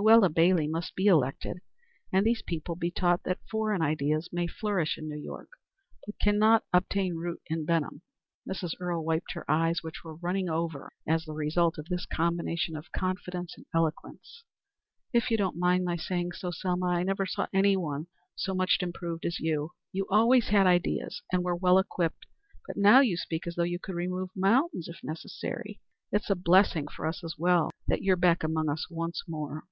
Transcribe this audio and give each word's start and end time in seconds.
Luella 0.00 0.28
Bailey 0.28 0.68
must 0.68 0.94
be 0.94 1.06
elected, 1.08 1.58
and 2.12 2.24
these 2.24 2.40
people 2.42 2.76
be 2.76 2.88
taught 2.88 3.24
that 3.24 3.40
foreign 3.50 3.82
ideas 3.82 4.28
may 4.30 4.46
flourish 4.46 4.96
in 4.96 5.08
New 5.08 5.18
York, 5.20 5.48
but 6.06 6.16
cannot 6.20 6.62
obtain 6.72 7.16
root 7.16 7.40
in 7.48 7.64
Benham." 7.64 8.02
Mrs. 8.48 8.74
Earle 8.78 9.04
wiped 9.04 9.32
her 9.32 9.44
eyes, 9.50 9.82
which 9.82 10.04
were 10.04 10.14
running 10.14 10.48
over 10.48 10.92
as 11.04 11.24
the 11.24 11.32
result 11.32 11.78
of 11.78 11.86
this 11.86 12.06
combination 12.06 12.76
of 12.76 12.92
confidence 12.92 13.54
and 13.56 13.66
eloquence. 13.74 14.44
"If 15.12 15.32
you 15.32 15.36
don't 15.36 15.56
mind 15.58 15.84
my 15.84 15.96
saying 15.96 16.30
so, 16.30 16.52
Selma, 16.52 16.90
I 16.90 17.02
never 17.02 17.26
saw 17.26 17.48
anyone 17.52 18.06
so 18.36 18.54
much 18.54 18.78
improved 18.80 19.24
as 19.26 19.40
you. 19.40 19.72
You 19.90 20.06
always 20.08 20.50
had 20.50 20.68
ideas, 20.68 21.22
and 21.32 21.42
were 21.42 21.56
well 21.56 21.76
equipped, 21.76 22.24
but 22.68 22.76
now 22.76 23.00
you 23.00 23.16
speak 23.16 23.48
as 23.48 23.56
though 23.56 23.64
you 23.64 23.80
could 23.80 23.96
remove 23.96 24.30
mountains 24.36 24.86
if 24.86 25.02
necessary. 25.02 25.80
It's 26.12 26.30
a 26.30 26.36
blessing 26.36 26.86
for 26.86 27.04
us 27.04 27.24
as 27.24 27.34
well 27.36 27.64
as 27.66 27.72
you 27.72 27.84
that 27.88 28.02
you're 28.04 28.14
back 28.16 28.44
among 28.44 28.68
us 28.68 28.86
once 28.88 29.24
more." 29.26 29.64